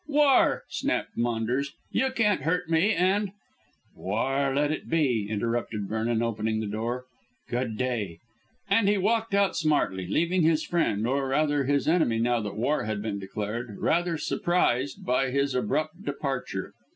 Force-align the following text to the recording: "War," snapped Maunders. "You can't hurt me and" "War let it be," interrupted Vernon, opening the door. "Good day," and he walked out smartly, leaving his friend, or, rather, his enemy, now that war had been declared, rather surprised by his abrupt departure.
"War," 0.07 0.63
snapped 0.67 1.15
Maunders. 1.15 1.73
"You 1.91 2.09
can't 2.09 2.41
hurt 2.41 2.67
me 2.71 2.91
and" 2.91 3.33
"War 3.95 4.51
let 4.55 4.71
it 4.71 4.89
be," 4.89 5.27
interrupted 5.29 5.83
Vernon, 5.87 6.23
opening 6.23 6.59
the 6.59 6.65
door. 6.65 7.05
"Good 7.47 7.77
day," 7.77 8.17
and 8.67 8.89
he 8.89 8.97
walked 8.97 9.35
out 9.35 9.55
smartly, 9.55 10.07
leaving 10.07 10.41
his 10.41 10.65
friend, 10.65 11.05
or, 11.05 11.27
rather, 11.27 11.65
his 11.65 11.87
enemy, 11.87 12.17
now 12.17 12.39
that 12.41 12.57
war 12.57 12.85
had 12.85 13.03
been 13.03 13.19
declared, 13.19 13.77
rather 13.79 14.17
surprised 14.17 15.05
by 15.05 15.29
his 15.29 15.53
abrupt 15.53 16.03
departure. 16.03 16.73